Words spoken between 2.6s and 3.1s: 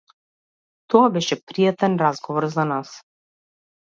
нас.